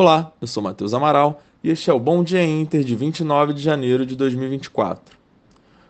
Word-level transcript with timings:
Olá, 0.00 0.30
eu 0.40 0.46
sou 0.46 0.62
Matheus 0.62 0.94
Amaral 0.94 1.42
e 1.60 1.72
este 1.72 1.90
é 1.90 1.92
o 1.92 1.98
Bom 1.98 2.22
Dia 2.22 2.44
Inter 2.44 2.84
de 2.84 2.94
29 2.94 3.52
de 3.52 3.60
janeiro 3.60 4.06
de 4.06 4.14
2024. 4.14 5.18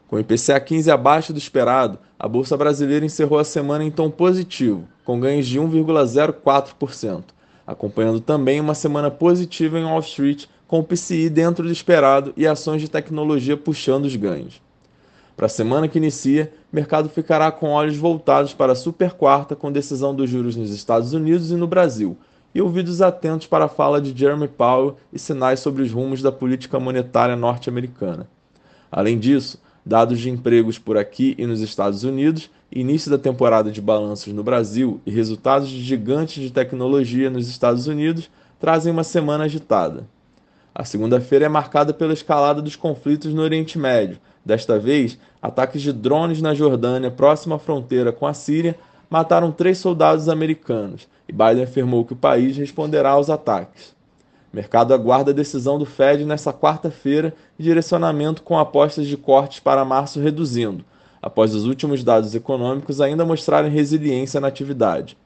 Com 0.08 0.17
o 0.17 0.19
IPCA 0.19 0.58
15 0.58 0.91
abaixo 0.91 1.31
do 1.31 1.38
esperado, 1.38 1.99
a 2.18 2.26
Bolsa 2.26 2.57
Brasileira 2.57 3.05
encerrou 3.05 3.39
a 3.39 3.44
semana 3.44 3.84
em 3.84 3.91
tom 3.91 4.10
positivo, 4.10 4.89
com 5.05 5.21
ganhos 5.21 5.47
de 5.47 5.60
1,04%, 5.60 7.23
acompanhando 7.67 8.18
também 8.18 8.59
uma 8.59 8.73
semana 8.73 9.11
positiva 9.11 9.79
em 9.79 9.84
Wall 9.84 10.00
Street, 10.00 10.46
com 10.66 10.79
o 10.79 10.84
PCI 10.84 11.29
dentro 11.29 11.66
do 11.66 11.70
esperado 11.70 12.32
e 12.34 12.46
ações 12.46 12.80
de 12.80 12.88
tecnologia 12.88 13.59
puxando 13.59 14.06
os 14.06 14.16
ganhos. 14.16 14.62
Para 15.36 15.45
a 15.45 15.50
semana 15.50 15.86
que 15.86 15.98
inicia, 15.98 16.50
o 16.72 16.75
mercado 16.75 17.11
ficará 17.11 17.52
com 17.52 17.72
olhos 17.72 17.98
voltados 17.98 18.54
para 18.54 18.72
a 18.72 18.75
super 18.75 19.12
quarta 19.12 19.54
com 19.54 19.70
decisão 19.70 20.14
dos 20.14 20.30
juros 20.30 20.56
nos 20.56 20.70
Estados 20.70 21.12
Unidos 21.12 21.50
e 21.50 21.56
no 21.56 21.66
Brasil, 21.66 22.16
e 22.55 22.61
ouvidos 22.61 23.03
atentos 23.03 23.46
para 23.46 23.67
a 23.67 23.69
fala 23.69 24.01
de 24.01 24.19
Jeremy 24.19 24.49
Powell 24.49 24.96
e 25.12 25.18
sinais 25.18 25.61
sobre 25.61 25.82
os 25.82 25.93
rumos 25.93 26.22
da 26.22 26.32
política 26.32 26.81
monetária 26.81 27.36
norte-americana. 27.36 28.29
Além 28.91 29.18
disso, 29.18 29.61
dados 29.85 30.18
de 30.18 30.31
empregos 30.31 30.79
por 30.79 30.96
aqui 30.96 31.35
e 31.39 31.46
nos 31.46 31.61
Estados 31.61 32.05
Unidos, 32.05 32.50
início 32.70 33.10
da 33.10 33.19
temporada 33.19 33.70
de 33.70 33.80
balanços 33.80 34.32
no 34.32 34.42
Brasil 34.42 35.00
e 35.06 35.10
resultados 35.10 35.69
de 35.69 35.82
gigantes 35.82 36.42
de 36.42 36.50
tecnologia 36.50 37.30
nos 37.30 37.48
Estados 37.48 37.86
Unidos 37.86 38.30
trazem 38.58 38.92
uma 38.92 39.05
semana 39.05 39.44
agitada. 39.44 40.06
A 40.74 40.84
segunda-feira 40.84 41.46
é 41.46 41.48
marcada 41.48 41.92
pela 41.92 42.12
escalada 42.12 42.62
dos 42.62 42.77
conflitos 42.77 43.33
no 43.34 43.42
Oriente 43.42 43.78
Médio, 43.78 44.19
Desta 44.48 44.78
vez, 44.78 45.19
ataques 45.42 45.83
de 45.83 45.92
drones 45.92 46.41
na 46.41 46.55
Jordânia, 46.55 47.10
próxima 47.10 47.56
à 47.56 47.58
fronteira 47.58 48.10
com 48.10 48.27
a 48.27 48.33
Síria, 48.33 48.78
mataram 49.10 49.50
três 49.50 49.78
soldados 49.78 50.28
americanos 50.28 51.08
e 51.28 51.32
Biden 51.32 51.64
afirmou 51.64 52.04
que 52.04 52.12
o 52.12 52.16
país 52.16 52.56
responderá 52.56 53.10
aos 53.10 53.28
ataques. 53.28 53.94
O 54.52 54.56
mercado 54.56 54.94
aguarda 54.94 55.30
a 55.30 55.34
decisão 55.34 55.78
do 55.78 55.84
Fed 55.84 56.24
nesta 56.24 56.52
quarta-feira 56.52 57.34
e 57.58 57.62
direcionamento 57.62 58.42
com 58.42 58.58
apostas 58.58 59.06
de 59.06 59.16
cortes 59.16 59.60
para 59.60 59.84
março 59.84 60.20
reduzindo, 60.20 60.84
após 61.20 61.55
os 61.55 61.66
últimos 61.66 62.02
dados 62.02 62.34
econômicos 62.34 63.00
ainda 63.00 63.27
mostrarem 63.27 63.70
resiliência 63.70 64.41
na 64.41 64.48
atividade. 64.48 65.16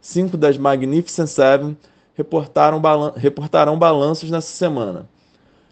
Cinco 0.00 0.36
das 0.36 0.58
Magnificent 0.58 1.28
Seven 1.28 1.76
reportarão 2.16 3.78
balanços 3.78 4.30
nessa 4.30 4.52
semana, 4.52 5.08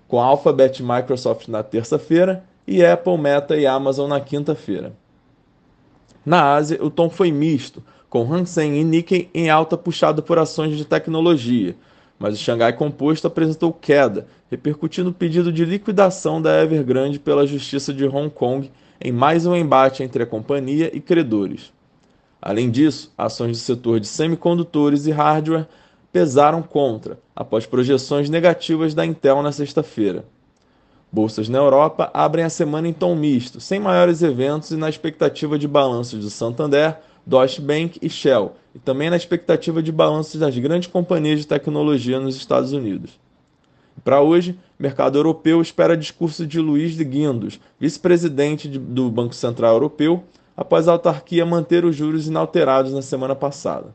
com 0.06 0.20
Alphabet 0.20 0.81
e 0.81 0.83
Microsoft 0.83 1.48
na 1.48 1.62
terça-feira 1.62 2.44
e 2.67 2.84
Apple, 2.84 3.19
Meta 3.19 3.56
e 3.56 3.67
Amazon 3.67 4.09
na 4.09 4.20
quinta-feira. 4.20 4.92
Na 6.25 6.55
Ásia, 6.55 6.78
o 6.83 6.89
tom 6.89 7.11
foi 7.11 7.33
misto, 7.33 7.83
com 8.09 8.33
Hang 8.33 8.48
Seng 8.48 8.78
e 8.78 8.84
Nikkei 8.84 9.28
em 9.34 9.51
alta 9.51 9.77
puxado 9.77 10.23
por 10.23 10.39
ações 10.39 10.77
de 10.77 10.84
tecnologia, 10.84 11.75
mas 12.19 12.34
o 12.34 12.42
Xangai 12.42 12.73
Composto 12.73 13.27
apresentou 13.27 13.73
queda, 13.73 14.27
repercutindo 14.50 15.11
o 15.11 15.15
pedido 15.15 15.53
de 15.53 15.65
liquidação 15.65 16.41
da 16.41 16.62
Evergrande 16.62 17.19
pela 17.19 17.47
Justiça 17.47 17.93
de 17.93 18.06
Hong 18.06 18.31
Kong 18.31 18.70
em 19.00 19.11
mais 19.11 19.47
um 19.47 19.56
embate 19.56 20.05
entre 20.05 20.23
a 20.23 20.27
companhia 20.27 20.91
e 20.95 21.00
credores. 21.00 21.73
Além 22.41 22.70
disso, 22.70 23.12
ações 23.19 23.59
do 23.59 23.62
setor 23.62 23.98
de 23.98 24.06
semicondutores 24.06 25.06
e 25.06 25.11
hardware 25.11 25.67
pesaram 26.12 26.62
contra, 26.62 27.19
após 27.34 27.67
projeções 27.67 28.31
negativas 28.31 28.95
da 28.95 29.05
Intel 29.05 29.43
na 29.43 29.50
sexta-feira. 29.50 30.25
Bolsas 31.13 31.47
na 31.47 31.59
Europa 31.59 32.11
abrem 32.15 32.43
a 32.43 32.49
semana 32.49 32.89
em 32.89 32.93
tom 32.95 33.15
misto, 33.15 33.61
sem 33.61 33.79
maiores 33.79 34.23
eventos 34.23 34.71
e 34.71 34.77
na 34.77 34.89
expectativa 34.89 35.59
de 35.59 35.69
balanços 35.69 36.25
do 36.25 36.31
Santander, 36.31 37.01
Deutsche 37.27 37.61
Bank 37.61 37.99
e 38.01 38.09
Shell, 38.09 38.53
e 38.75 38.79
também 38.79 39.11
na 39.11 39.17
expectativa 39.17 39.83
de 39.83 39.93
balanços 39.93 40.41
das 40.41 40.57
grandes 40.57 40.89
companhias 40.89 41.41
de 41.41 41.47
tecnologia 41.47 42.19
nos 42.19 42.35
Estados 42.35 42.73
Unidos. 42.73 43.21
Para 44.03 44.23
hoje, 44.23 44.59
mercado 44.79 45.19
europeu 45.19 45.61
espera 45.61 45.99
discurso 45.99 46.47
de 46.47 46.59
Luiz 46.59 46.95
de 46.95 47.05
Guindos, 47.05 47.61
vice-presidente 47.79 48.67
do 48.67 49.11
Banco 49.11 49.35
Central 49.35 49.75
Europeu, 49.75 50.25
após 50.56 50.89
a 50.89 50.93
autarquia 50.93 51.45
manter 51.45 51.84
os 51.84 51.95
juros 51.95 52.27
inalterados 52.27 52.91
na 52.91 53.03
semana 53.03 53.34
passada. 53.34 53.95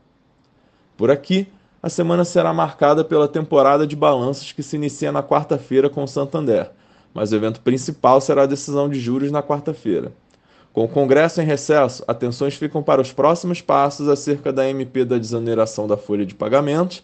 Por 0.96 1.10
aqui, 1.10 1.48
a 1.82 1.88
semana 1.88 2.24
será 2.24 2.54
marcada 2.54 3.02
pela 3.02 3.26
temporada 3.26 3.84
de 3.88 3.96
balanços 3.96 4.52
que 4.52 4.62
se 4.62 4.76
inicia 4.76 5.10
na 5.10 5.22
quarta-feira 5.22 5.90
com 5.90 6.04
o 6.04 6.08
Santander 6.08 6.70
mas 7.12 7.32
o 7.32 7.36
evento 7.36 7.60
principal 7.60 8.20
será 8.20 8.42
a 8.42 8.46
decisão 8.46 8.88
de 8.88 8.98
juros 9.00 9.30
na 9.30 9.42
quarta-feira. 9.42 10.12
Com 10.72 10.84
o 10.84 10.88
Congresso 10.88 11.40
em 11.40 11.44
recesso, 11.44 12.04
atenções 12.06 12.54
ficam 12.54 12.82
para 12.82 13.00
os 13.00 13.12
próximos 13.12 13.60
passos 13.60 14.08
acerca 14.08 14.52
da 14.52 14.68
MP 14.68 15.04
da 15.04 15.18
desoneração 15.18 15.86
da 15.86 15.96
folha 15.96 16.24
de 16.24 16.34
pagamentos 16.34 17.02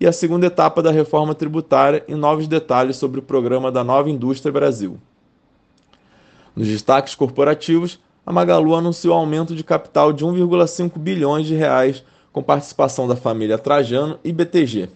e 0.00 0.06
a 0.06 0.12
segunda 0.12 0.46
etapa 0.46 0.82
da 0.82 0.90
reforma 0.90 1.34
tributária 1.34 2.04
e 2.06 2.14
novos 2.14 2.46
detalhes 2.46 2.96
sobre 2.96 3.20
o 3.20 3.22
programa 3.22 3.70
da 3.70 3.84
Nova 3.84 4.10
Indústria 4.10 4.52
Brasil. 4.52 4.98
Nos 6.54 6.68
destaques 6.68 7.14
corporativos, 7.14 7.98
a 8.26 8.32
Magalu 8.32 8.74
anunciou 8.74 9.14
aumento 9.14 9.54
de 9.54 9.64
capital 9.64 10.12
de 10.12 10.24
1,5 10.24 10.98
bilhões 10.98 11.46
de 11.46 11.54
reais 11.54 12.04
com 12.32 12.42
participação 12.42 13.06
da 13.06 13.16
família 13.16 13.58
Trajano 13.58 14.18
e 14.24 14.32
BTG. 14.32 14.88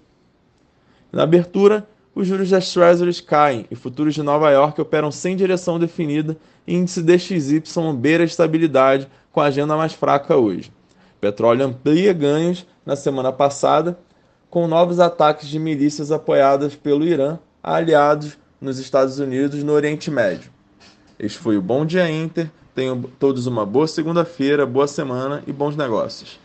Na 1.13 1.23
abertura, 1.23 1.89
os 2.15 2.27
juros 2.27 2.51
das 2.51 2.73
Treasuries 2.73 3.21
caem 3.21 3.67
e 3.71 3.77
futuros 3.77 4.15
de 4.15 4.23
Nova 4.23 4.51
York 4.51 4.81
operam 4.81 5.11
sem 5.11 5.37
direção 5.37 5.79
definida 5.79 6.37
e 6.67 6.75
índice 6.75 7.03
DXY 7.03 7.63
beira 7.97 8.25
a 8.25 8.27
estabilidade 8.27 9.09
com 9.33 9.41
a 9.41 9.47
agenda 9.47 9.77
mais 9.77 9.93
fraca 9.93 10.37
hoje. 10.37 10.73
petróleo 11.21 11.67
amplia 11.67 12.13
ganhos 12.13 12.67
na 12.85 12.97
semana 12.97 13.33
passada 13.33 13.99
com 14.51 14.67
novos 14.67 14.99
ataques 14.99 15.49
de 15.49 15.59
milícias 15.59 16.11
apoiadas 16.11 16.75
pelo 16.75 17.05
Irã 17.05 17.39
a 17.63 17.75
aliados 17.77 18.39
nos 18.61 18.79
Estados 18.79 19.19
Unidos 19.19 19.63
no 19.63 19.73
Oriente 19.73 20.11
Médio. 20.11 20.51
Este 21.19 21.39
foi 21.39 21.57
o 21.57 21.63
Bom 21.63 21.85
Dia 21.85 22.11
Inter. 22.11 22.51
Tenham 22.75 23.03
todos 23.03 23.47
uma 23.47 23.67
boa 23.67 23.87
segunda-feira, 23.87 24.65
boa 24.65 24.87
semana 24.87 25.43
e 25.47 25.53
bons 25.53 25.77
negócios. 25.77 26.39